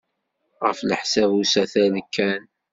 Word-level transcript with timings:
Ɣef 0.65 0.79
leḥsab 0.83 1.31
usatal 1.39 1.95
kan. 2.15 2.43